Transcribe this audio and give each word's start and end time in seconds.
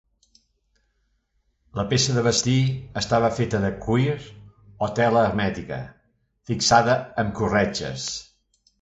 La 1.79 1.83
peça 1.91 2.15
de 2.15 2.23
vestir 2.29 2.55
estava 3.03 3.31
feta 3.41 3.61
de 3.67 3.71
cuir 3.85 4.17
o 4.89 4.93
tela 5.03 5.29
hermètica, 5.29 5.81
fixada 6.53 7.01
amb 7.27 7.35
corretges. 7.43 8.13